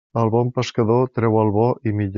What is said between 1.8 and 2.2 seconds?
i millor.